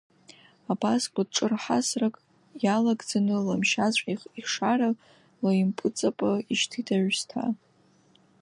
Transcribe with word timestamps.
Абас 0.71 1.03
кәытҿырҳасрак 1.13 2.15
иалагӡаны 2.63 3.35
Ламшьаҵә 3.45 4.03
ихшара 4.39 4.89
лаимпыҵаба 5.43 6.31
ишьҭит 6.51 6.87
аҩсҭаа. 6.95 7.51